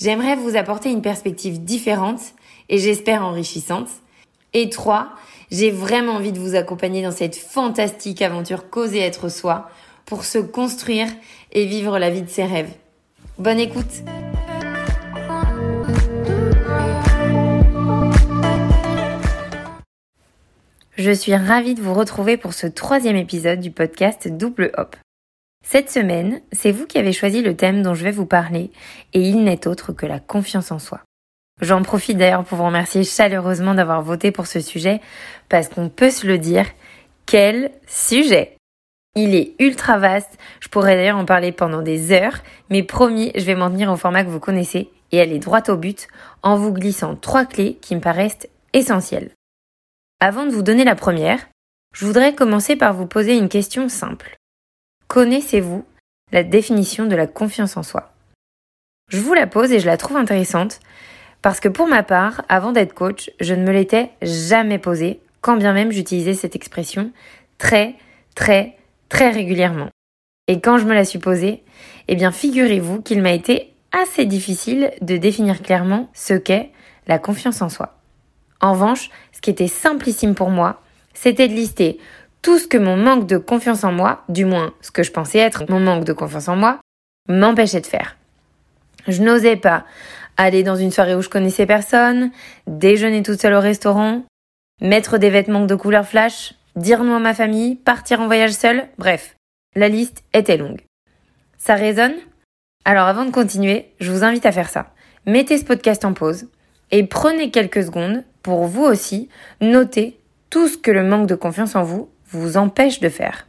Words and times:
J'aimerais 0.00 0.34
vous 0.34 0.56
apporter 0.56 0.90
une 0.90 1.02
perspective 1.02 1.62
différente 1.62 2.20
et 2.70 2.78
j'espère 2.78 3.22
enrichissante. 3.22 3.88
Et 4.54 4.70
3. 4.70 5.10
J'ai 5.50 5.70
vraiment 5.70 6.14
envie 6.14 6.32
de 6.32 6.38
vous 6.38 6.54
accompagner 6.54 7.02
dans 7.02 7.10
cette 7.10 7.36
fantastique 7.36 8.22
aventure 8.22 8.70
causer 8.70 9.00
être 9.00 9.28
soi 9.28 9.68
pour 10.06 10.24
se 10.24 10.38
construire 10.38 11.06
et 11.52 11.66
vivre 11.66 11.98
la 11.98 12.08
vie 12.08 12.22
de 12.22 12.30
ses 12.30 12.44
rêves. 12.44 12.72
Bonne 13.38 13.58
écoute 13.58 14.02
Je 20.96 21.10
suis 21.10 21.34
ravie 21.34 21.74
de 21.74 21.82
vous 21.82 21.94
retrouver 21.94 22.38
pour 22.38 22.54
ce 22.54 22.66
troisième 22.66 23.16
épisode 23.16 23.60
du 23.60 23.70
podcast 23.70 24.28
Double 24.28 24.70
Hop. 24.78 24.96
Cette 25.72 25.90
semaine, 25.90 26.40
c'est 26.50 26.72
vous 26.72 26.86
qui 26.86 26.98
avez 26.98 27.12
choisi 27.12 27.42
le 27.42 27.54
thème 27.54 27.82
dont 27.82 27.94
je 27.94 28.02
vais 28.02 28.10
vous 28.10 28.26
parler 28.26 28.72
et 29.12 29.20
il 29.20 29.44
n'est 29.44 29.68
autre 29.68 29.92
que 29.92 30.04
la 30.04 30.18
confiance 30.18 30.72
en 30.72 30.80
soi. 30.80 31.00
J'en 31.60 31.82
profite 31.82 32.16
d'ailleurs 32.16 32.42
pour 32.42 32.58
vous 32.58 32.64
remercier 32.64 33.04
chaleureusement 33.04 33.74
d'avoir 33.74 34.02
voté 34.02 34.32
pour 34.32 34.48
ce 34.48 34.58
sujet 34.58 35.00
parce 35.48 35.68
qu'on 35.68 35.88
peut 35.88 36.10
se 36.10 36.26
le 36.26 36.38
dire, 36.38 36.66
quel 37.24 37.70
sujet 37.86 38.56
Il 39.14 39.34
est 39.36 39.54
ultra 39.60 39.98
vaste, 39.98 40.38
je 40.58 40.68
pourrais 40.68 40.96
d'ailleurs 40.96 41.18
en 41.18 41.24
parler 41.24 41.52
pendant 41.52 41.82
des 41.82 42.10
heures, 42.10 42.38
mais 42.68 42.82
promis, 42.82 43.30
je 43.36 43.44
vais 43.44 43.54
m'en 43.54 43.70
tenir 43.70 43.92
au 43.92 43.96
format 43.96 44.24
que 44.24 44.30
vous 44.30 44.40
connaissez 44.40 44.90
et 45.12 45.20
aller 45.20 45.38
droit 45.38 45.62
au 45.68 45.76
but 45.76 46.08
en 46.42 46.56
vous 46.56 46.72
glissant 46.72 47.14
trois 47.14 47.44
clés 47.44 47.78
qui 47.80 47.94
me 47.94 48.00
paraissent 48.00 48.48
essentielles. 48.72 49.30
Avant 50.18 50.46
de 50.46 50.50
vous 50.50 50.62
donner 50.62 50.84
la 50.84 50.96
première, 50.96 51.38
je 51.94 52.06
voudrais 52.06 52.34
commencer 52.34 52.74
par 52.74 52.92
vous 52.92 53.06
poser 53.06 53.36
une 53.36 53.48
question 53.48 53.88
simple. 53.88 54.36
Connaissez-vous 55.10 55.84
la 56.30 56.44
définition 56.44 57.04
de 57.04 57.16
la 57.16 57.26
confiance 57.26 57.76
en 57.76 57.82
soi? 57.82 58.12
Je 59.08 59.18
vous 59.18 59.34
la 59.34 59.48
pose 59.48 59.72
et 59.72 59.80
je 59.80 59.86
la 59.86 59.96
trouve 59.96 60.16
intéressante 60.16 60.78
parce 61.42 61.58
que 61.58 61.66
pour 61.66 61.88
ma 61.88 62.04
part, 62.04 62.42
avant 62.48 62.70
d'être 62.70 62.94
coach, 62.94 63.32
je 63.40 63.54
ne 63.54 63.64
me 63.64 63.72
l'étais 63.72 64.12
jamais 64.22 64.78
posée, 64.78 65.18
quand 65.40 65.56
bien 65.56 65.72
même 65.72 65.90
j'utilisais 65.90 66.34
cette 66.34 66.54
expression 66.54 67.10
très, 67.58 67.96
très, 68.36 68.76
très 69.08 69.30
régulièrement. 69.30 69.88
Et 70.46 70.60
quand 70.60 70.78
je 70.78 70.84
me 70.84 70.94
la 70.94 71.04
suis 71.04 71.18
posée, 71.18 71.64
eh 72.06 72.14
bien 72.14 72.30
figurez-vous 72.30 73.02
qu'il 73.02 73.20
m'a 73.20 73.32
été 73.32 73.74
assez 73.90 74.26
difficile 74.26 74.92
de 75.00 75.16
définir 75.16 75.60
clairement 75.60 76.08
ce 76.14 76.34
qu'est 76.34 76.70
la 77.08 77.18
confiance 77.18 77.62
en 77.62 77.68
soi. 77.68 77.98
En 78.60 78.74
revanche, 78.74 79.10
ce 79.32 79.40
qui 79.40 79.50
était 79.50 79.66
simplissime 79.66 80.36
pour 80.36 80.50
moi, 80.50 80.80
c'était 81.14 81.48
de 81.48 81.54
lister 81.54 81.98
tout 82.42 82.58
ce 82.58 82.66
que 82.66 82.78
mon 82.78 82.96
manque 82.96 83.26
de 83.26 83.36
confiance 83.36 83.84
en 83.84 83.92
moi, 83.92 84.24
du 84.28 84.44
moins 84.44 84.72
ce 84.80 84.90
que 84.90 85.02
je 85.02 85.12
pensais 85.12 85.38
être 85.38 85.64
mon 85.68 85.80
manque 85.80 86.04
de 86.04 86.12
confiance 86.12 86.48
en 86.48 86.56
moi, 86.56 86.80
m'empêchait 87.28 87.80
de 87.80 87.86
faire. 87.86 88.16
Je 89.08 89.22
n'osais 89.22 89.56
pas 89.56 89.84
aller 90.36 90.62
dans 90.62 90.76
une 90.76 90.90
soirée 90.90 91.14
où 91.14 91.22
je 91.22 91.28
connaissais 91.28 91.66
personne, 91.66 92.30
déjeuner 92.66 93.22
toute 93.22 93.40
seule 93.40 93.54
au 93.54 93.60
restaurant, 93.60 94.24
mettre 94.80 95.18
des 95.18 95.30
vêtements 95.30 95.66
de 95.66 95.74
couleur 95.74 96.06
flash, 96.06 96.54
dire 96.76 97.04
non 97.04 97.16
à 97.16 97.18
ma 97.18 97.34
famille, 97.34 97.76
partir 97.76 98.20
en 98.20 98.26
voyage 98.26 98.52
seule, 98.52 98.88
bref, 98.96 99.36
la 99.76 99.88
liste 99.88 100.22
était 100.32 100.56
longue. 100.56 100.80
Ça 101.58 101.74
résonne? 101.74 102.14
Alors 102.84 103.06
avant 103.06 103.26
de 103.26 103.30
continuer, 103.30 103.92
je 104.00 104.10
vous 104.10 104.24
invite 104.24 104.46
à 104.46 104.52
faire 104.52 104.70
ça. 104.70 104.94
Mettez 105.26 105.58
ce 105.58 105.64
podcast 105.64 106.04
en 106.04 106.14
pause 106.14 106.46
et 106.90 107.06
prenez 107.06 107.50
quelques 107.50 107.84
secondes 107.84 108.24
pour 108.42 108.64
vous 108.64 108.84
aussi 108.84 109.28
noter 109.60 110.18
tout 110.48 110.68
ce 110.68 110.78
que 110.78 110.90
le 110.90 111.04
manque 111.04 111.26
de 111.26 111.34
confiance 111.34 111.76
en 111.76 111.82
vous 111.82 112.08
vous 112.30 112.56
empêche 112.56 113.00
de 113.00 113.08
faire. 113.08 113.46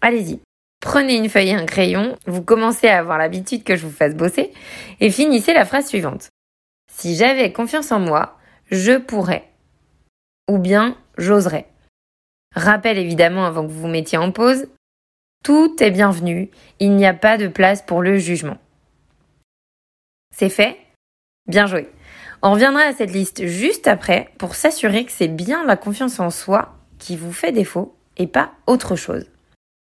Allez-y, 0.00 0.40
prenez 0.80 1.16
une 1.16 1.28
feuille 1.28 1.50
et 1.50 1.54
un 1.54 1.66
crayon, 1.66 2.16
vous 2.26 2.42
commencez 2.42 2.88
à 2.88 2.98
avoir 2.98 3.18
l'habitude 3.18 3.64
que 3.64 3.76
je 3.76 3.86
vous 3.86 3.92
fasse 3.92 4.14
bosser 4.14 4.52
et 5.00 5.10
finissez 5.10 5.52
la 5.52 5.64
phrase 5.64 5.88
suivante. 5.88 6.28
Si 6.92 7.16
j'avais 7.16 7.52
confiance 7.52 7.92
en 7.92 8.00
moi, 8.00 8.38
je 8.70 8.98
pourrais. 8.98 9.48
Ou 10.48 10.58
bien 10.58 10.96
j'oserais. 11.16 11.66
Rappel 12.54 12.98
évidemment 12.98 13.46
avant 13.46 13.66
que 13.66 13.70
vous 13.70 13.82
vous 13.82 13.88
mettiez 13.88 14.18
en 14.18 14.32
pause, 14.32 14.66
tout 15.44 15.76
est 15.82 15.90
bienvenu, 15.90 16.50
il 16.80 16.96
n'y 16.96 17.06
a 17.06 17.14
pas 17.14 17.38
de 17.38 17.48
place 17.48 17.82
pour 17.82 18.02
le 18.02 18.18
jugement. 18.18 18.58
C'est 20.36 20.50
fait? 20.50 20.78
Bien 21.46 21.66
joué. 21.66 21.88
On 22.42 22.52
reviendra 22.52 22.82
à 22.82 22.92
cette 22.92 23.12
liste 23.12 23.46
juste 23.46 23.86
après 23.86 24.30
pour 24.38 24.54
s'assurer 24.54 25.04
que 25.04 25.12
c'est 25.12 25.28
bien 25.28 25.64
la 25.64 25.76
confiance 25.76 26.20
en 26.20 26.30
soi 26.30 26.76
qui 26.98 27.16
vous 27.16 27.32
fait 27.32 27.52
défaut 27.52 27.96
et 28.20 28.26
pas 28.26 28.52
autre 28.66 28.94
chose. 28.96 29.26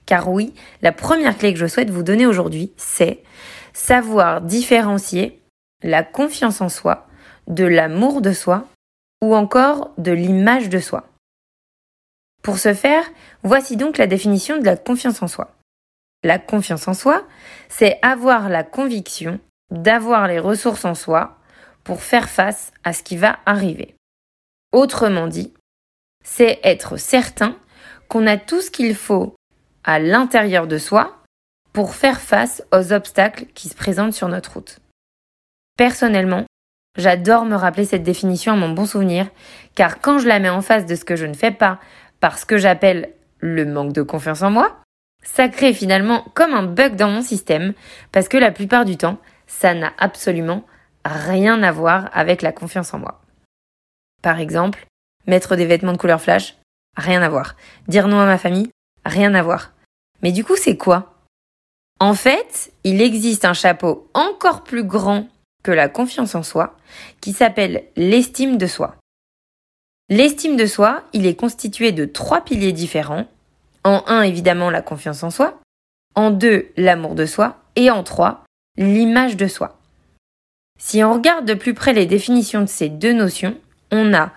Car 0.07 0.31
oui, 0.31 0.55
la 0.81 0.93
première 0.93 1.37
clé 1.37 1.53
que 1.53 1.59
je 1.59 1.67
souhaite 1.67 1.91
vous 1.91 2.05
donner 2.05 2.25
aujourd'hui, 2.25 2.73
c'est 2.77 3.23
savoir 3.73 4.41
différencier 4.41 5.43
la 5.83 6.05
confiance 6.05 6.61
en 6.61 6.69
soi 6.69 7.07
de 7.49 7.65
l'amour 7.65 8.23
de 8.23 8.33
soi 8.33 8.69
ou 9.21 9.35
encore 9.35 9.91
de 9.99 10.13
l'image 10.13 10.69
de 10.69 10.79
soi. 10.79 11.09
Pour 12.43 12.59
ce 12.59 12.75
faire, 12.75 13.05
voici 13.43 13.77
donc 13.77 13.99
la 13.99 14.07
définition 14.07 14.59
de 14.59 14.65
la 14.65 14.77
confiance 14.77 15.23
en 15.23 15.29
soi. 15.29 15.57
La 16.23 16.39
confiance 16.39 16.87
en 16.87 16.95
soi, 16.95 17.27
c'est 17.69 17.99
avoir 18.03 18.49
la 18.49 18.63
conviction 18.63 19.41
d'avoir 19.71 20.29
les 20.29 20.39
ressources 20.39 20.85
en 20.85 20.95
soi 20.95 21.39
pour 21.83 22.03
faire 22.03 22.29
face 22.29 22.73
à 22.85 22.93
ce 22.93 23.03
qui 23.03 23.17
va 23.17 23.41
arriver. 23.47 23.97
Autrement 24.71 25.27
dit, 25.27 25.53
c'est 26.25 26.61
être 26.63 26.97
certain 26.97 27.57
qu'on 28.13 28.27
a 28.27 28.37
tout 28.37 28.61
ce 28.61 28.71
qu'il 28.71 28.95
faut 28.95 29.35
à 29.85 29.99
l'intérieur 29.99 30.67
de 30.67 30.77
soi 30.77 31.23
pour 31.73 31.95
faire 31.95 32.21
face 32.21 32.63
aux 32.71 32.93
obstacles 32.93 33.47
qui 33.55 33.71
se 33.71 33.75
présentent 33.75 34.13
sur 34.13 34.29
notre 34.29 34.53
route. 34.53 34.81
Personnellement, 35.79 36.45
j'adore 36.99 37.47
me 37.47 37.57
rappeler 37.57 37.87
cette 37.87 38.03
définition 38.03 38.53
à 38.53 38.57
mon 38.57 38.69
bon 38.69 38.85
souvenir, 38.85 39.31
car 39.75 40.03
quand 40.03 40.19
je 40.19 40.29
la 40.29 40.41
mets 40.41 40.51
en 40.51 40.61
face 40.61 40.85
de 40.85 40.95
ce 40.95 41.07
que 41.07 41.17
je 41.17 41.25
ne 41.25 41.33
fais 41.33 41.53
pas 41.53 41.81
parce 42.21 42.45
que 42.45 42.59
j'appelle 42.59 43.15
le 43.39 43.65
manque 43.65 43.95
de 43.95 44.03
confiance 44.03 44.43
en 44.43 44.51
moi, 44.51 44.83
ça 45.25 45.49
crée 45.49 45.73
finalement 45.73 46.23
comme 46.35 46.53
un 46.53 46.65
bug 46.65 46.97
dans 46.97 47.09
mon 47.09 47.23
système, 47.23 47.73
parce 48.13 48.29
que 48.29 48.37
la 48.37 48.53
plupart 48.53 48.85
du 48.85 48.99
temps, 48.99 49.17
ça 49.47 49.73
n'a 49.73 49.95
absolument 49.97 50.67
rien 51.07 51.63
à 51.63 51.73
voir 51.73 52.11
avec 52.13 52.43
la 52.43 52.53
confiance 52.53 52.93
en 52.93 52.99
moi. 52.99 53.23
Par 54.21 54.39
exemple, 54.39 54.85
mettre 55.27 55.57
des 55.57 55.65
vêtements 55.65 55.93
de 55.93 55.97
couleur 55.97 56.21
flash, 56.21 56.59
rien 56.97 57.23
à 57.23 57.29
voir. 57.29 57.57
Dire 57.89 58.09
non 58.09 58.21
à 58.21 58.27
ma 58.27 58.39
famille, 58.39 58.71
rien 59.05 59.35
à 59.35 59.43
voir. 59.43 59.73
Mais 60.23 60.33
du 60.33 60.45
coup, 60.45 60.57
c'est 60.57 60.77
quoi? 60.77 61.15
En 62.01 62.15
fait, 62.15 62.73
il 62.85 63.01
existe 63.01 63.45
un 63.45 63.55
chapeau 63.55 64.09
encore 64.15 64.65
plus 64.65 64.85
grand 64.85 65.29
que 65.63 65.71
la 65.71 65.89
confiance 65.89 66.35
en 66.35 66.43
soi, 66.43 66.77
qui 67.21 67.33
s'appelle 67.33 67.85
l'estime 67.97 68.57
de 68.57 68.67
soi. 68.67 68.97
L'estime 70.09 70.57
de 70.57 70.67
soi, 70.67 71.05
il 71.13 71.27
est 71.27 71.37
constitué 71.37 71.93
de 71.93 72.05
trois 72.05 72.43
piliers 72.43 72.73
différents. 72.73 73.27
En 73.85 74.03
un, 74.07 74.23
évidemment, 74.23 74.71
la 74.71 74.83
confiance 74.83 75.23
en 75.23 75.31
soi. 75.31 75.61
En 76.15 76.31
deux, 76.31 76.71
l'amour 76.77 77.15
de 77.15 77.25
soi. 77.25 77.57
Et 77.77 77.91
en 77.91 78.03
trois, 78.03 78.45
l'image 78.77 79.37
de 79.37 79.47
soi. 79.47 79.79
Si 80.79 81.03
on 81.05 81.15
regarde 81.15 81.47
de 81.47 81.55
plus 81.55 81.75
près 81.75 81.93
les 81.93 82.07
définitions 82.07 82.61
de 82.63 82.67
ces 82.67 82.89
deux 82.89 83.13
notions, 83.13 83.57
on 83.93 84.13
a 84.13 84.33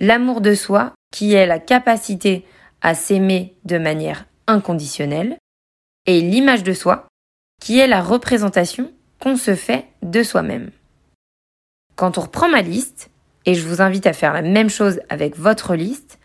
l'amour 0.00 0.40
de 0.40 0.54
soi, 0.54 0.92
qui 1.14 1.32
est 1.32 1.46
la 1.46 1.60
capacité 1.60 2.44
à 2.82 2.96
s'aimer 2.96 3.54
de 3.64 3.78
manière 3.78 4.26
inconditionnelle, 4.48 5.38
et 6.06 6.20
l'image 6.20 6.64
de 6.64 6.72
soi, 6.72 7.06
qui 7.62 7.78
est 7.78 7.86
la 7.86 8.02
représentation 8.02 8.90
qu'on 9.20 9.36
se 9.36 9.54
fait 9.54 9.86
de 10.02 10.24
soi-même. 10.24 10.72
Quand 11.94 12.18
on 12.18 12.22
reprend 12.22 12.48
ma 12.48 12.62
liste, 12.62 13.10
et 13.46 13.54
je 13.54 13.64
vous 13.64 13.80
invite 13.80 14.08
à 14.08 14.12
faire 14.12 14.32
la 14.32 14.42
même 14.42 14.68
chose 14.68 15.02
avec 15.08 15.36
votre 15.36 15.76
liste, 15.76 16.18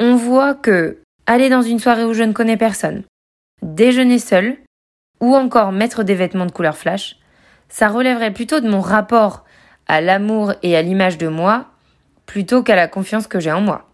on 0.00 0.16
voit 0.16 0.54
que 0.54 0.98
aller 1.28 1.48
dans 1.48 1.62
une 1.62 1.78
soirée 1.78 2.04
où 2.04 2.12
je 2.12 2.24
ne 2.24 2.32
connais 2.32 2.56
personne, 2.56 3.04
déjeuner 3.62 4.18
seul, 4.18 4.56
ou 5.20 5.36
encore 5.36 5.70
mettre 5.70 6.02
des 6.02 6.16
vêtements 6.16 6.46
de 6.46 6.50
couleur 6.50 6.76
flash, 6.76 7.20
ça 7.68 7.86
relèverait 7.86 8.34
plutôt 8.34 8.58
de 8.58 8.68
mon 8.68 8.80
rapport 8.80 9.44
à 9.86 10.00
l'amour 10.00 10.54
et 10.64 10.76
à 10.76 10.82
l'image 10.82 11.18
de 11.18 11.28
moi 11.28 11.66
plutôt 12.26 12.64
qu'à 12.64 12.74
la 12.74 12.88
confiance 12.88 13.28
que 13.28 13.38
j'ai 13.38 13.52
en 13.52 13.60
moi. 13.60 13.87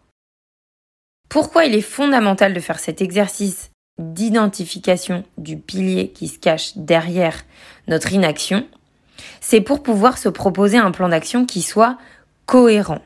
Pourquoi 1.28 1.64
il 1.64 1.74
est 1.74 1.80
fondamental 1.80 2.54
de 2.54 2.60
faire 2.60 2.78
cet 2.78 3.02
exercice 3.02 3.70
d'identification 3.98 5.24
du 5.38 5.56
pilier 5.56 6.08
qui 6.08 6.28
se 6.28 6.38
cache 6.38 6.76
derrière 6.76 7.44
notre 7.88 8.12
inaction? 8.12 8.66
C'est 9.40 9.60
pour 9.60 9.82
pouvoir 9.82 10.18
se 10.18 10.28
proposer 10.28 10.78
un 10.78 10.90
plan 10.90 11.08
d'action 11.08 11.46
qui 11.46 11.62
soit 11.62 11.98
cohérent. 12.46 13.00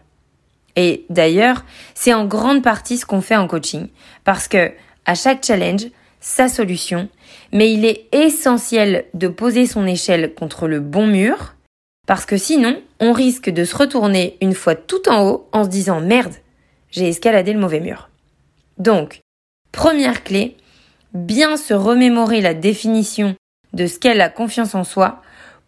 Et 0.76 1.04
d'ailleurs, 1.10 1.64
c'est 1.94 2.14
en 2.14 2.26
grande 2.26 2.62
partie 2.62 2.98
ce 2.98 3.06
qu'on 3.06 3.20
fait 3.20 3.36
en 3.36 3.48
coaching. 3.48 3.88
Parce 4.24 4.46
que 4.46 4.72
à 5.06 5.14
chaque 5.14 5.44
challenge, 5.44 5.86
sa 6.20 6.48
solution, 6.48 7.08
mais 7.52 7.72
il 7.72 7.84
est 7.84 8.08
essentiel 8.12 9.06
de 9.14 9.28
poser 9.28 9.66
son 9.66 9.86
échelle 9.86 10.34
contre 10.34 10.68
le 10.68 10.80
bon 10.80 11.06
mur, 11.06 11.54
parce 12.06 12.26
que 12.26 12.36
sinon, 12.36 12.80
on 13.00 13.12
risque 13.12 13.50
de 13.50 13.64
se 13.64 13.76
retourner 13.76 14.36
une 14.40 14.54
fois 14.54 14.74
tout 14.74 15.08
en 15.08 15.26
haut 15.26 15.48
en 15.52 15.64
se 15.64 15.68
disant 15.68 16.00
merde, 16.00 16.34
j'ai 16.90 17.08
escaladé 17.08 17.52
le 17.52 17.60
mauvais 17.60 17.80
mur. 17.80 18.08
Donc, 18.78 19.20
première 19.72 20.24
clé, 20.24 20.56
bien 21.12 21.56
se 21.56 21.74
remémorer 21.74 22.40
la 22.40 22.54
définition 22.54 23.34
de 23.72 23.86
ce 23.86 23.98
qu'est 23.98 24.14
la 24.14 24.28
confiance 24.28 24.74
en 24.74 24.84
soi 24.84 25.22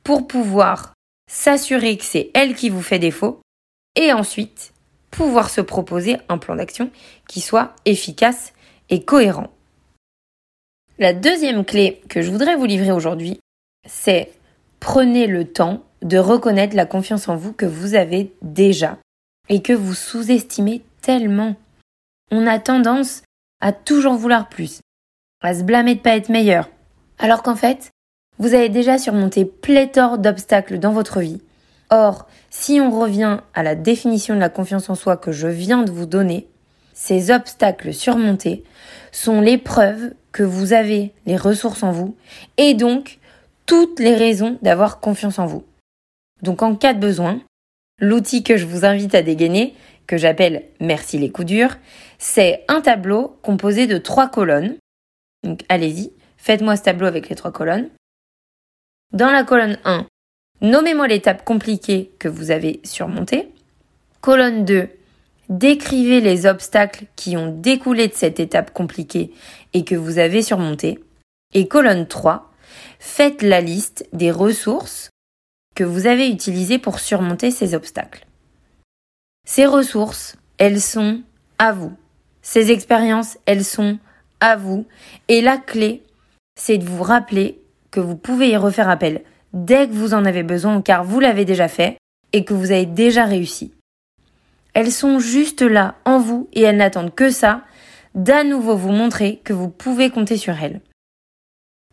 pour 0.04 0.26
pouvoir 0.26 0.94
s'assurer 1.30 1.96
que 1.96 2.04
c'est 2.04 2.30
elle 2.34 2.54
qui 2.54 2.70
vous 2.70 2.82
fait 2.82 2.98
défaut 2.98 3.40
et 3.96 4.12
ensuite 4.12 4.72
pouvoir 5.10 5.50
se 5.50 5.60
proposer 5.60 6.16
un 6.28 6.38
plan 6.38 6.56
d'action 6.56 6.90
qui 7.28 7.40
soit 7.40 7.74
efficace 7.84 8.52
et 8.88 9.04
cohérent. 9.04 9.50
La 10.98 11.12
deuxième 11.12 11.64
clé 11.64 12.02
que 12.08 12.22
je 12.22 12.30
voudrais 12.30 12.56
vous 12.56 12.66
livrer 12.66 12.92
aujourd'hui, 12.92 13.40
c'est 13.88 14.30
prenez 14.80 15.26
le 15.26 15.50
temps 15.50 15.84
de 16.02 16.18
reconnaître 16.18 16.76
la 16.76 16.86
confiance 16.86 17.28
en 17.28 17.36
vous 17.36 17.52
que 17.52 17.66
vous 17.66 17.94
avez 17.94 18.32
déjà 18.42 18.98
et 19.48 19.62
que 19.62 19.72
vous 19.72 19.94
sous-estimez 19.94 20.82
tellement. 21.00 21.56
On 22.30 22.46
a 22.46 22.58
tendance 22.58 23.22
à 23.60 23.72
toujours 23.72 24.14
vouloir 24.14 24.48
plus, 24.48 24.80
à 25.42 25.54
se 25.54 25.62
blâmer 25.62 25.94
de 25.94 26.00
pas 26.00 26.16
être 26.16 26.28
meilleur, 26.28 26.68
alors 27.18 27.42
qu'en 27.42 27.56
fait, 27.56 27.90
vous 28.38 28.54
avez 28.54 28.68
déjà 28.68 28.98
surmonté 28.98 29.44
pléthore 29.44 30.18
d'obstacles 30.18 30.78
dans 30.78 30.92
votre 30.92 31.20
vie. 31.20 31.42
Or, 31.90 32.26
si 32.48 32.80
on 32.80 32.90
revient 32.90 33.38
à 33.52 33.62
la 33.62 33.74
définition 33.74 34.34
de 34.34 34.40
la 34.40 34.48
confiance 34.48 34.88
en 34.88 34.94
soi 34.94 35.16
que 35.16 35.32
je 35.32 35.48
viens 35.48 35.82
de 35.82 35.90
vous 35.90 36.06
donner, 36.06 36.48
ces 36.94 37.30
obstacles 37.30 37.92
surmontés 37.92 38.64
sont 39.12 39.40
les 39.40 39.58
preuves 39.58 40.14
que 40.32 40.42
vous 40.42 40.72
avez 40.72 41.12
les 41.26 41.36
ressources 41.36 41.82
en 41.82 41.92
vous 41.92 42.16
et 42.56 42.74
donc 42.74 43.18
toutes 43.66 43.98
les 43.98 44.14
raisons 44.14 44.58
d'avoir 44.62 45.00
confiance 45.00 45.38
en 45.38 45.46
vous. 45.46 45.64
Donc 46.42 46.62
en 46.62 46.74
cas 46.74 46.94
de 46.94 47.00
besoin, 47.00 47.40
l'outil 47.98 48.42
que 48.42 48.56
je 48.56 48.66
vous 48.66 48.84
invite 48.84 49.14
à 49.14 49.22
dégainer, 49.22 49.74
que 50.10 50.16
j'appelle 50.16 50.64
Merci 50.80 51.18
les 51.18 51.30
coups 51.30 51.46
durs, 51.46 51.76
c'est 52.18 52.64
un 52.66 52.80
tableau 52.80 53.38
composé 53.42 53.86
de 53.86 53.96
trois 53.96 54.28
colonnes. 54.28 54.76
Donc 55.44 55.60
allez-y, 55.68 56.12
faites-moi 56.36 56.74
ce 56.74 56.82
tableau 56.82 57.06
avec 57.06 57.28
les 57.28 57.36
trois 57.36 57.52
colonnes. 57.52 57.90
Dans 59.12 59.30
la 59.30 59.44
colonne 59.44 59.78
1, 59.84 60.08
nommez-moi 60.62 61.06
l'étape 61.06 61.44
compliquée 61.44 62.10
que 62.18 62.26
vous 62.26 62.50
avez 62.50 62.80
surmontée. 62.82 63.52
Colonne 64.20 64.64
2, 64.64 64.88
décrivez 65.48 66.20
les 66.20 66.44
obstacles 66.44 67.04
qui 67.14 67.36
ont 67.36 67.52
découlé 67.52 68.08
de 68.08 68.14
cette 68.14 68.40
étape 68.40 68.72
compliquée 68.72 69.30
et 69.74 69.84
que 69.84 69.94
vous 69.94 70.18
avez 70.18 70.42
surmontée. 70.42 70.98
Et 71.54 71.68
colonne 71.68 72.08
3, 72.08 72.50
faites 72.98 73.42
la 73.42 73.60
liste 73.60 74.08
des 74.12 74.32
ressources 74.32 75.10
que 75.76 75.84
vous 75.84 76.08
avez 76.08 76.28
utilisées 76.28 76.80
pour 76.80 76.98
surmonter 76.98 77.52
ces 77.52 77.76
obstacles. 77.76 78.26
Ces 79.46 79.66
ressources, 79.66 80.36
elles 80.58 80.80
sont 80.80 81.22
à 81.58 81.72
vous. 81.72 81.92
Ces 82.42 82.70
expériences, 82.70 83.38
elles 83.46 83.64
sont 83.64 83.98
à 84.40 84.56
vous. 84.56 84.86
Et 85.28 85.40
la 85.40 85.58
clé, 85.58 86.02
c'est 86.58 86.78
de 86.78 86.84
vous 86.84 87.02
rappeler 87.02 87.60
que 87.90 88.00
vous 88.00 88.16
pouvez 88.16 88.50
y 88.50 88.56
refaire 88.56 88.88
appel 88.88 89.22
dès 89.52 89.88
que 89.88 89.92
vous 89.92 90.14
en 90.14 90.24
avez 90.24 90.42
besoin 90.42 90.80
car 90.82 91.04
vous 91.04 91.20
l'avez 91.20 91.44
déjà 91.44 91.68
fait 91.68 91.96
et 92.32 92.44
que 92.44 92.54
vous 92.54 92.70
avez 92.70 92.86
déjà 92.86 93.24
réussi. 93.24 93.72
Elles 94.74 94.92
sont 94.92 95.18
juste 95.18 95.62
là 95.62 95.96
en 96.04 96.18
vous 96.18 96.48
et 96.52 96.62
elles 96.62 96.76
n'attendent 96.76 97.14
que 97.14 97.30
ça, 97.30 97.62
d'à 98.14 98.44
nouveau 98.44 98.76
vous 98.76 98.92
montrer 98.92 99.40
que 99.42 99.52
vous 99.52 99.68
pouvez 99.68 100.10
compter 100.10 100.36
sur 100.36 100.60
elles. 100.62 100.80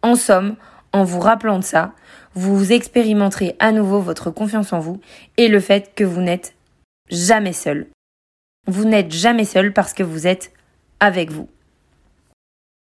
En 0.03 0.15
somme, 0.15 0.55
en 0.93 1.03
vous 1.03 1.19
rappelant 1.19 1.59
de 1.59 1.63
ça, 1.63 1.93
vous 2.33 2.71
expérimenterez 2.71 3.55
à 3.59 3.71
nouveau 3.71 3.99
votre 3.99 4.29
confiance 4.29 4.73
en 4.73 4.79
vous 4.79 4.99
et 5.37 5.47
le 5.47 5.59
fait 5.59 5.93
que 5.95 6.03
vous 6.03 6.21
n'êtes 6.21 6.53
jamais 7.09 7.53
seul. 7.53 7.87
Vous 8.67 8.85
n'êtes 8.85 9.11
jamais 9.11 9.45
seul 9.45 9.73
parce 9.73 9.93
que 9.93 10.03
vous 10.03 10.27
êtes 10.27 10.51
avec 10.99 11.31
vous. 11.31 11.49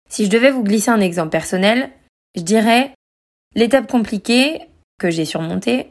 Si 0.08 0.24
je 0.24 0.30
devais 0.30 0.50
vous 0.50 0.62
glisser 0.62 0.90
un 0.90 1.00
exemple 1.00 1.30
personnel, 1.30 1.90
je 2.34 2.42
dirais 2.42 2.92
l'étape 3.54 3.90
compliquée 3.90 4.60
que 4.98 5.10
j'ai 5.10 5.24
surmontée, 5.24 5.90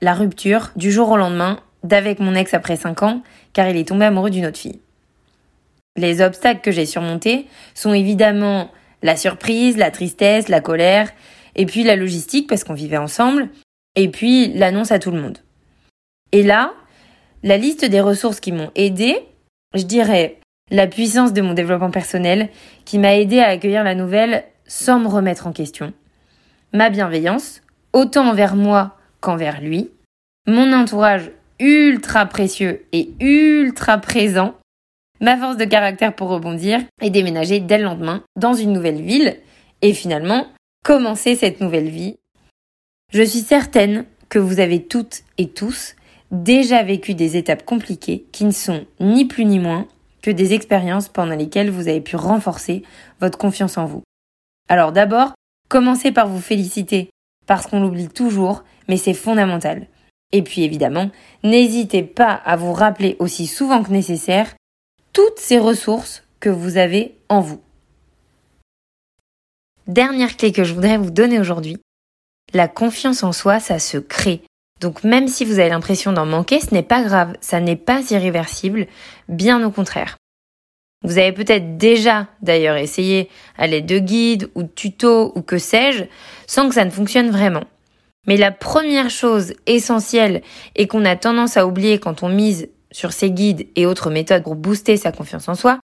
la 0.00 0.14
rupture 0.14 0.70
du 0.76 0.92
jour 0.92 1.10
au 1.10 1.16
lendemain 1.16 1.60
d'avec 1.82 2.18
mon 2.18 2.34
ex 2.34 2.54
après 2.54 2.76
5 2.76 3.02
ans 3.02 3.22
car 3.52 3.68
il 3.68 3.76
est 3.76 3.88
tombé 3.88 4.04
amoureux 4.04 4.30
d'une 4.30 4.46
autre 4.46 4.58
fille. 4.58 4.80
Les 5.96 6.20
obstacles 6.20 6.60
que 6.60 6.72
j'ai 6.72 6.86
surmontés 6.86 7.46
sont 7.74 7.94
évidemment 7.94 8.70
la 9.02 9.16
surprise, 9.16 9.76
la 9.76 9.90
tristesse, 9.90 10.48
la 10.48 10.60
colère, 10.60 11.12
et 11.54 11.66
puis 11.66 11.84
la 11.84 11.94
logistique 11.94 12.48
parce 12.48 12.64
qu'on 12.64 12.74
vivait 12.74 12.96
ensemble, 12.96 13.48
et 13.94 14.08
puis 14.08 14.52
l'annonce 14.54 14.90
à 14.90 14.98
tout 14.98 15.12
le 15.12 15.20
monde. 15.20 15.38
Et 16.32 16.42
là, 16.42 16.74
la 17.44 17.58
liste 17.58 17.84
des 17.84 18.00
ressources 18.00 18.40
qui 18.40 18.52
m'ont 18.52 18.72
aidé, 18.74 19.18
je 19.74 19.82
dirais 19.82 20.38
la 20.70 20.86
puissance 20.86 21.34
de 21.34 21.42
mon 21.42 21.52
développement 21.52 21.90
personnel 21.90 22.48
qui 22.86 22.98
m'a 22.98 23.16
aidé 23.16 23.38
à 23.38 23.48
accueillir 23.48 23.84
la 23.84 23.94
nouvelle 23.94 24.44
sans 24.66 24.98
me 24.98 25.08
remettre 25.08 25.46
en 25.46 25.52
question, 25.52 25.92
ma 26.72 26.88
bienveillance, 26.88 27.60
autant 27.92 28.26
envers 28.26 28.56
moi 28.56 28.96
qu'envers 29.20 29.60
lui, 29.60 29.90
mon 30.46 30.72
entourage 30.72 31.30
ultra 31.60 32.24
précieux 32.24 32.86
et 32.92 33.10
ultra 33.20 33.98
présent, 33.98 34.54
ma 35.20 35.36
force 35.36 35.58
de 35.58 35.66
caractère 35.66 36.16
pour 36.16 36.30
rebondir 36.30 36.80
et 37.02 37.10
déménager 37.10 37.60
dès 37.60 37.76
le 37.76 37.84
lendemain 37.84 38.24
dans 38.36 38.54
une 38.54 38.72
nouvelle 38.72 39.02
ville 39.02 39.36
et 39.82 39.92
finalement 39.92 40.46
commencer 40.82 41.36
cette 41.36 41.60
nouvelle 41.60 41.90
vie. 41.90 42.16
Je 43.12 43.22
suis 43.22 43.40
certaine 43.40 44.06
que 44.30 44.38
vous 44.38 44.60
avez 44.60 44.82
toutes 44.82 45.24
et 45.36 45.48
tous 45.48 45.94
déjà 46.30 46.82
vécu 46.82 47.14
des 47.14 47.36
étapes 47.36 47.64
compliquées 47.64 48.26
qui 48.32 48.44
ne 48.44 48.50
sont 48.50 48.86
ni 49.00 49.24
plus 49.24 49.44
ni 49.44 49.58
moins 49.58 49.86
que 50.22 50.30
des 50.30 50.54
expériences 50.54 51.08
pendant 51.08 51.36
lesquelles 51.36 51.70
vous 51.70 51.88
avez 51.88 52.00
pu 52.00 52.16
renforcer 52.16 52.82
votre 53.20 53.38
confiance 53.38 53.76
en 53.76 53.84
vous. 53.84 54.02
Alors 54.68 54.92
d'abord, 54.92 55.34
commencez 55.68 56.12
par 56.12 56.28
vous 56.28 56.40
féliciter 56.40 57.10
parce 57.46 57.66
qu'on 57.66 57.80
l'oublie 57.80 58.08
toujours, 58.08 58.64
mais 58.88 58.96
c'est 58.96 59.14
fondamental. 59.14 59.86
Et 60.32 60.42
puis 60.42 60.62
évidemment, 60.62 61.10
n'hésitez 61.42 62.02
pas 62.02 62.32
à 62.32 62.56
vous 62.56 62.72
rappeler 62.72 63.16
aussi 63.18 63.46
souvent 63.46 63.82
que 63.82 63.92
nécessaire 63.92 64.54
toutes 65.12 65.38
ces 65.38 65.58
ressources 65.58 66.24
que 66.40 66.48
vous 66.48 66.76
avez 66.76 67.16
en 67.28 67.40
vous. 67.40 67.60
Dernière 69.86 70.36
clé 70.36 70.50
que 70.50 70.64
je 70.64 70.72
voudrais 70.72 70.96
vous 70.96 71.10
donner 71.10 71.38
aujourd'hui. 71.38 71.76
La 72.52 72.68
confiance 72.68 73.22
en 73.22 73.32
soi, 73.32 73.60
ça 73.60 73.78
se 73.78 73.98
crée. 73.98 74.42
Donc 74.84 75.02
même 75.02 75.28
si 75.28 75.46
vous 75.46 75.60
avez 75.60 75.70
l'impression 75.70 76.12
d'en 76.12 76.26
manquer, 76.26 76.60
ce 76.60 76.74
n'est 76.74 76.82
pas 76.82 77.02
grave, 77.02 77.32
ça 77.40 77.58
n'est 77.58 77.74
pas 77.74 78.02
irréversible, 78.10 78.86
bien 79.30 79.64
au 79.64 79.70
contraire. 79.70 80.18
Vous 81.02 81.16
avez 81.16 81.32
peut-être 81.32 81.78
déjà 81.78 82.26
d'ailleurs 82.42 82.76
essayé 82.76 83.30
à 83.56 83.66
l'aide 83.66 83.86
de 83.86 83.98
guides 83.98 84.50
ou 84.54 84.62
de 84.62 84.68
tutos 84.68 85.32
ou 85.36 85.40
que 85.40 85.56
sais-je, 85.56 86.04
sans 86.46 86.68
que 86.68 86.74
ça 86.74 86.84
ne 86.84 86.90
fonctionne 86.90 87.30
vraiment. 87.30 87.64
Mais 88.26 88.36
la 88.36 88.52
première 88.52 89.08
chose 89.08 89.54
essentielle 89.64 90.42
et 90.76 90.86
qu'on 90.86 91.06
a 91.06 91.16
tendance 91.16 91.56
à 91.56 91.66
oublier 91.66 91.98
quand 91.98 92.22
on 92.22 92.28
mise 92.28 92.68
sur 92.92 93.14
ces 93.14 93.30
guides 93.30 93.66
et 93.76 93.86
autres 93.86 94.10
méthodes 94.10 94.42
pour 94.42 94.54
booster 94.54 94.98
sa 94.98 95.12
confiance 95.12 95.48
en 95.48 95.54
soi, 95.54 95.80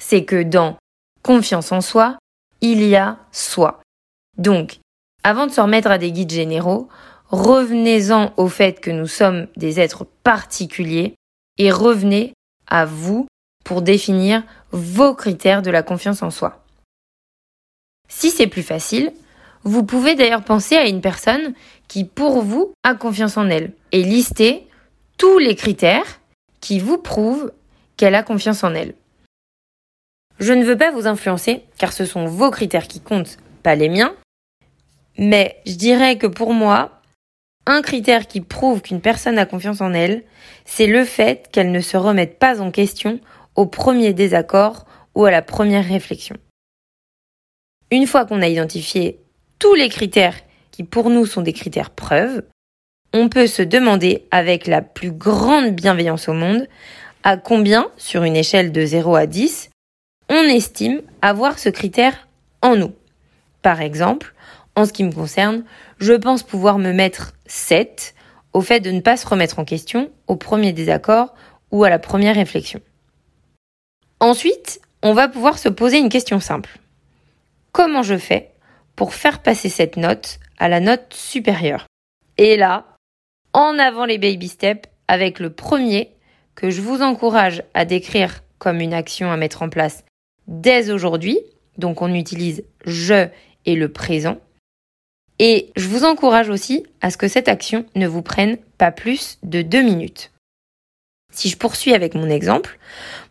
c'est 0.00 0.24
que 0.24 0.44
dans 0.44 0.76
confiance 1.24 1.72
en 1.72 1.80
soi, 1.80 2.16
il 2.60 2.84
y 2.84 2.94
a 2.94 3.18
soi. 3.32 3.80
Donc, 4.38 4.78
avant 5.24 5.48
de 5.48 5.50
se 5.50 5.60
remettre 5.60 5.90
à 5.90 5.98
des 5.98 6.12
guides 6.12 6.30
généraux, 6.30 6.88
revenez-en 7.30 8.32
au 8.36 8.48
fait 8.48 8.80
que 8.80 8.90
nous 8.90 9.06
sommes 9.06 9.46
des 9.56 9.80
êtres 9.80 10.06
particuliers 10.22 11.14
et 11.58 11.70
revenez 11.70 12.32
à 12.66 12.84
vous 12.84 13.26
pour 13.64 13.82
définir 13.82 14.42
vos 14.70 15.14
critères 15.14 15.62
de 15.62 15.70
la 15.70 15.82
confiance 15.82 16.22
en 16.22 16.30
soi. 16.30 16.64
Si 18.08 18.30
c'est 18.30 18.46
plus 18.46 18.62
facile, 18.62 19.12
vous 19.64 19.82
pouvez 19.82 20.14
d'ailleurs 20.14 20.44
penser 20.44 20.76
à 20.76 20.86
une 20.86 21.00
personne 21.00 21.54
qui, 21.88 22.04
pour 22.04 22.42
vous, 22.42 22.72
a 22.84 22.94
confiance 22.94 23.36
en 23.36 23.48
elle 23.48 23.72
et 23.90 24.02
lister 24.02 24.66
tous 25.18 25.38
les 25.38 25.56
critères 25.56 26.20
qui 26.60 26.78
vous 26.78 26.98
prouvent 26.98 27.52
qu'elle 27.96 28.14
a 28.14 28.22
confiance 28.22 28.62
en 28.62 28.74
elle. 28.74 28.94
Je 30.38 30.52
ne 30.52 30.64
veux 30.64 30.76
pas 30.76 30.92
vous 30.92 31.06
influencer, 31.06 31.64
car 31.78 31.92
ce 31.92 32.04
sont 32.04 32.26
vos 32.26 32.50
critères 32.50 32.86
qui 32.86 33.00
comptent, 33.00 33.38
pas 33.62 33.74
les 33.74 33.88
miens, 33.88 34.14
mais 35.18 35.60
je 35.66 35.74
dirais 35.74 36.18
que 36.18 36.26
pour 36.26 36.52
moi, 36.52 36.95
un 37.66 37.82
critère 37.82 38.26
qui 38.26 38.40
prouve 38.40 38.80
qu'une 38.80 39.00
personne 39.00 39.38
a 39.38 39.46
confiance 39.46 39.80
en 39.80 39.92
elle, 39.92 40.22
c'est 40.64 40.86
le 40.86 41.04
fait 41.04 41.48
qu'elle 41.52 41.72
ne 41.72 41.80
se 41.80 41.96
remette 41.96 42.38
pas 42.38 42.60
en 42.60 42.70
question 42.70 43.20
au 43.54 43.66
premier 43.66 44.12
désaccord 44.12 44.86
ou 45.14 45.24
à 45.24 45.30
la 45.30 45.42
première 45.42 45.86
réflexion. 45.86 46.36
Une 47.90 48.06
fois 48.06 48.24
qu'on 48.24 48.42
a 48.42 48.48
identifié 48.48 49.20
tous 49.58 49.74
les 49.74 49.88
critères 49.88 50.36
qui 50.70 50.84
pour 50.84 51.10
nous 51.10 51.26
sont 51.26 51.42
des 51.42 51.52
critères 51.52 51.90
preuves, 51.90 52.42
on 53.12 53.28
peut 53.28 53.46
se 53.46 53.62
demander 53.62 54.26
avec 54.30 54.66
la 54.66 54.82
plus 54.82 55.12
grande 55.12 55.70
bienveillance 55.70 56.28
au 56.28 56.34
monde 56.34 56.66
à 57.22 57.36
combien, 57.36 57.90
sur 57.96 58.22
une 58.22 58.36
échelle 58.36 58.70
de 58.70 58.84
0 58.84 59.16
à 59.16 59.26
10, 59.26 59.70
on 60.28 60.42
estime 60.42 61.02
avoir 61.22 61.58
ce 61.58 61.68
critère 61.68 62.28
en 62.62 62.76
nous. 62.76 62.92
Par 63.62 63.80
exemple, 63.80 64.34
en 64.76 64.84
ce 64.84 64.92
qui 64.92 65.04
me 65.04 65.12
concerne, 65.12 65.64
je 65.98 66.12
pense 66.12 66.42
pouvoir 66.42 66.78
me 66.78 66.92
mettre 66.92 67.32
7 67.46 68.14
au 68.52 68.60
fait 68.60 68.80
de 68.80 68.90
ne 68.90 69.00
pas 69.00 69.16
se 69.16 69.26
remettre 69.26 69.58
en 69.58 69.64
question 69.64 70.10
au 70.28 70.36
premier 70.36 70.72
désaccord 70.72 71.34
ou 71.70 71.84
à 71.84 71.90
la 71.90 71.98
première 71.98 72.36
réflexion. 72.36 72.80
Ensuite, 74.20 74.80
on 75.02 75.12
va 75.12 75.28
pouvoir 75.28 75.58
se 75.58 75.68
poser 75.68 75.98
une 75.98 76.08
question 76.08 76.40
simple. 76.40 76.78
Comment 77.72 78.02
je 78.02 78.16
fais 78.16 78.52
pour 78.94 79.14
faire 79.14 79.42
passer 79.42 79.68
cette 79.68 79.96
note 79.96 80.38
à 80.58 80.68
la 80.68 80.80
note 80.80 81.12
supérieure? 81.12 81.86
Et 82.38 82.56
là, 82.56 82.96
en 83.52 83.78
avant 83.78 84.04
les 84.04 84.18
baby 84.18 84.48
steps 84.48 84.88
avec 85.08 85.38
le 85.40 85.50
premier 85.50 86.10
que 86.54 86.70
je 86.70 86.80
vous 86.80 87.02
encourage 87.02 87.62
à 87.74 87.84
décrire 87.84 88.42
comme 88.58 88.80
une 88.80 88.94
action 88.94 89.30
à 89.30 89.36
mettre 89.36 89.62
en 89.62 89.68
place 89.68 90.04
dès 90.46 90.90
aujourd'hui. 90.90 91.38
Donc 91.78 92.00
on 92.02 92.14
utilise 92.14 92.64
je 92.84 93.28
et 93.66 93.74
le 93.74 93.92
présent. 93.92 94.38
Et 95.38 95.70
je 95.76 95.88
vous 95.88 96.04
encourage 96.04 96.48
aussi 96.48 96.84
à 97.00 97.10
ce 97.10 97.16
que 97.16 97.28
cette 97.28 97.48
action 97.48 97.84
ne 97.94 98.06
vous 98.06 98.22
prenne 98.22 98.56
pas 98.78 98.90
plus 98.90 99.38
de 99.42 99.62
deux 99.62 99.82
minutes. 99.82 100.32
Si 101.32 101.50
je 101.50 101.58
poursuis 101.58 101.92
avec 101.92 102.14
mon 102.14 102.30
exemple, 102.30 102.78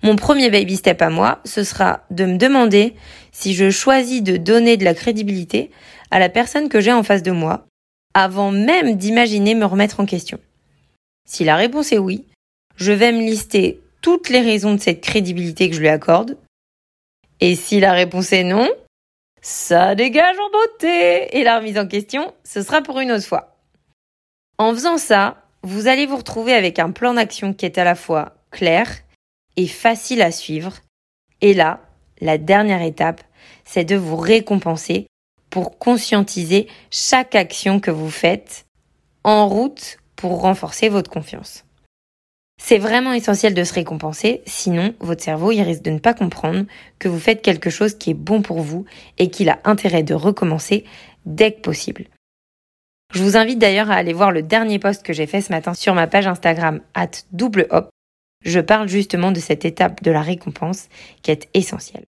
mon 0.03 0.15
premier 0.15 0.51
baby 0.51 0.75
step 0.75 1.01
à 1.01 1.09
moi, 1.09 1.41
ce 1.45 1.63
sera 1.63 2.05
de 2.11 2.25
me 2.25 2.37
demander 2.37 2.93
si 3.31 3.55
je 3.55 3.71
choisis 3.71 4.21
de 4.21 4.37
donner 4.37 4.77
de 4.77 4.85
la 4.85 4.93
crédibilité 4.93 5.71
à 6.11 6.19
la 6.19 6.29
personne 6.29 6.69
que 6.69 6.81
j'ai 6.81 6.93
en 6.93 7.01
face 7.01 7.23
de 7.23 7.31
moi, 7.31 7.65
avant 8.13 8.51
même 8.51 8.95
d'imaginer 8.95 9.55
me 9.55 9.65
remettre 9.65 9.99
en 9.99 10.05
question. 10.05 10.39
Si 11.27 11.43
la 11.43 11.55
réponse 11.55 11.91
est 11.91 11.97
oui, 11.97 12.25
je 12.77 12.91
vais 12.91 13.11
me 13.11 13.21
lister 13.21 13.81
toutes 14.01 14.29
les 14.29 14.41
raisons 14.41 14.75
de 14.75 14.79
cette 14.79 15.01
crédibilité 15.01 15.67
que 15.67 15.75
je 15.75 15.81
lui 15.81 15.87
accorde. 15.87 16.37
Et 17.39 17.55
si 17.55 17.79
la 17.79 17.93
réponse 17.93 18.31
est 18.33 18.43
non, 18.43 18.69
ça 19.45 19.93
dégage 19.93 20.37
en 20.39 20.49
beauté 20.49 21.37
et 21.37 21.43
la 21.43 21.59
remise 21.59 21.77
en 21.77 21.85
question, 21.85 22.33
ce 22.43 22.63
sera 22.63 22.81
pour 22.81 22.99
une 22.99 23.11
autre 23.11 23.27
fois. 23.27 23.59
En 24.57 24.73
faisant 24.73 24.97
ça, 24.97 25.37
vous 25.61 25.85
allez 25.87 26.07
vous 26.07 26.17
retrouver 26.17 26.55
avec 26.55 26.79
un 26.79 26.89
plan 26.89 27.13
d'action 27.13 27.53
qui 27.53 27.67
est 27.67 27.77
à 27.77 27.83
la 27.83 27.93
fois 27.93 28.37
clair 28.49 28.89
et 29.55 29.67
facile 29.67 30.23
à 30.23 30.31
suivre. 30.31 30.73
Et 31.41 31.53
là, 31.53 31.79
la 32.21 32.39
dernière 32.39 32.81
étape, 32.81 33.21
c'est 33.65 33.85
de 33.85 33.95
vous 33.95 34.17
récompenser 34.17 35.05
pour 35.51 35.77
conscientiser 35.77 36.67
chaque 36.89 37.35
action 37.35 37.79
que 37.79 37.91
vous 37.91 38.09
faites 38.09 38.65
en 39.23 39.47
route 39.47 39.99
pour 40.15 40.41
renforcer 40.41 40.89
votre 40.89 41.11
confiance. 41.11 41.64
C'est 42.57 42.77
vraiment 42.79 43.13
essentiel 43.13 43.53
de 43.53 43.63
se 43.63 43.73
récompenser, 43.73 44.41
sinon 44.45 44.95
votre 44.99 45.23
cerveau 45.23 45.51
il 45.51 45.61
risque 45.61 45.83
de 45.83 45.91
ne 45.91 45.99
pas 45.99 46.13
comprendre 46.13 46.65
que 46.99 47.07
vous 47.07 47.19
faites 47.19 47.41
quelque 47.41 47.69
chose 47.69 47.95
qui 47.95 48.11
est 48.11 48.15
bon 48.15 48.41
pour 48.41 48.61
vous 48.61 48.85
et 49.17 49.29
qu'il 49.29 49.49
a 49.49 49.59
intérêt 49.65 50.03
de 50.03 50.13
recommencer 50.13 50.85
dès 51.25 51.51
que 51.51 51.61
possible. 51.61 52.05
Je 53.13 53.21
vous 53.21 53.37
invite 53.37 53.59
d'ailleurs 53.59 53.91
à 53.91 53.95
aller 53.95 54.13
voir 54.13 54.31
le 54.31 54.41
dernier 54.41 54.79
post 54.79 55.03
que 55.03 55.13
j'ai 55.13 55.27
fait 55.27 55.41
ce 55.41 55.51
matin 55.51 55.73
sur 55.73 55.93
ma 55.93 56.07
page 56.07 56.27
Instagram 56.27 56.81
at 56.95 57.11
double 57.31 57.67
hop. 57.69 57.89
Je 58.43 58.59
parle 58.59 58.87
justement 58.87 59.31
de 59.31 59.39
cette 59.39 59.65
étape 59.65 60.03
de 60.03 60.11
la 60.11 60.21
récompense 60.21 60.87
qui 61.21 61.31
est 61.31 61.47
essentielle. 61.53 62.05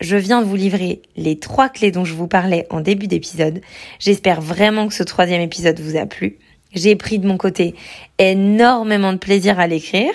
Je 0.00 0.16
viens 0.16 0.42
vous 0.42 0.56
livrer 0.56 1.00
les 1.16 1.38
trois 1.38 1.68
clés 1.68 1.90
dont 1.90 2.04
je 2.04 2.14
vous 2.14 2.28
parlais 2.28 2.66
en 2.68 2.80
début 2.80 3.06
d'épisode. 3.06 3.62
J'espère 3.98 4.42
vraiment 4.42 4.88
que 4.88 4.94
ce 4.94 5.02
troisième 5.02 5.40
épisode 5.40 5.80
vous 5.80 5.96
a 5.96 6.04
plu. 6.04 6.38
J'ai 6.72 6.96
pris 6.96 7.18
de 7.18 7.26
mon 7.26 7.36
côté 7.36 7.74
énormément 8.18 9.12
de 9.12 9.18
plaisir 9.18 9.58
à 9.58 9.66
l'écrire, 9.66 10.12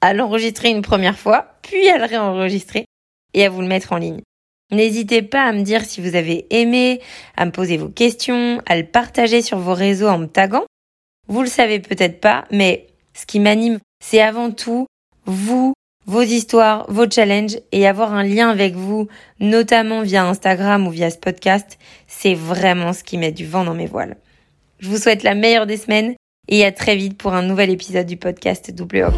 à 0.00 0.14
l'enregistrer 0.14 0.70
une 0.70 0.82
première 0.82 1.18
fois, 1.18 1.56
puis 1.62 1.88
à 1.88 1.98
le 1.98 2.04
réenregistrer 2.04 2.84
et 3.32 3.44
à 3.44 3.50
vous 3.50 3.60
le 3.60 3.66
mettre 3.66 3.92
en 3.92 3.96
ligne. 3.96 4.20
N'hésitez 4.70 5.22
pas 5.22 5.44
à 5.44 5.52
me 5.52 5.62
dire 5.62 5.84
si 5.84 6.00
vous 6.00 6.16
avez 6.16 6.46
aimé, 6.50 7.00
à 7.36 7.46
me 7.46 7.50
poser 7.50 7.76
vos 7.76 7.88
questions, 7.88 8.60
à 8.66 8.76
le 8.76 8.84
partager 8.84 9.42
sur 9.42 9.58
vos 9.58 9.74
réseaux 9.74 10.08
en 10.08 10.18
me 10.18 10.26
taguant. 10.26 10.64
Vous 11.28 11.42
le 11.42 11.48
savez 11.48 11.80
peut-être 11.80 12.20
pas, 12.20 12.44
mais 12.50 12.86
ce 13.14 13.26
qui 13.26 13.40
m'anime, 13.40 13.78
c'est 14.02 14.20
avant 14.20 14.50
tout 14.50 14.86
vous, 15.26 15.74
vos 16.06 16.22
histoires, 16.22 16.84
vos 16.90 17.08
challenges 17.08 17.58
et 17.72 17.86
avoir 17.86 18.12
un 18.12 18.24
lien 18.24 18.50
avec 18.50 18.74
vous, 18.74 19.08
notamment 19.40 20.02
via 20.02 20.26
Instagram 20.26 20.86
ou 20.86 20.90
via 20.90 21.10
ce 21.10 21.18
podcast, 21.18 21.78
c'est 22.06 22.34
vraiment 22.34 22.92
ce 22.92 23.04
qui 23.04 23.16
met 23.16 23.32
du 23.32 23.46
vent 23.46 23.64
dans 23.64 23.74
mes 23.74 23.86
voiles. 23.86 24.16
Je 24.78 24.88
vous 24.88 24.98
souhaite 24.98 25.22
la 25.22 25.34
meilleure 25.34 25.66
des 25.66 25.76
semaines 25.76 26.14
et 26.48 26.64
à 26.64 26.72
très 26.72 26.96
vite 26.96 27.16
pour 27.16 27.32
un 27.32 27.42
nouvel 27.42 27.70
épisode 27.70 28.06
du 28.06 28.16
podcast 28.16 28.70
Double. 28.70 29.12